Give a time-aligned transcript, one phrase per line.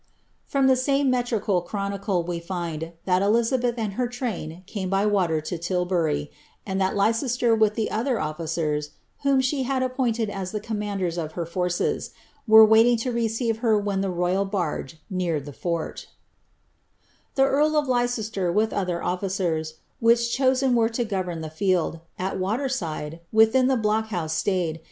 [0.51, 5.35] ''From Ihe same metticai chronicle we find, that Elizabeth and her train came by water
[5.51, 6.31] lo Tilbury,
[6.65, 8.89] and that Leicester with the other offi cers,
[9.21, 12.13] whom she had appointed as the commanders of her forces,
[12.47, 16.07] were waiting lo receive her when the loyal barge neared ihe fort;"
[17.35, 22.01] The earl of Leicester, with those officers Which chosen were to govern in Ihe fielJ,
[22.17, 24.79] At water side, within the Block House siay'd.